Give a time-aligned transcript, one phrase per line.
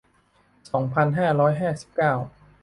[0.69, 2.13] สองพันห้าร้อยห้าสิบเก้า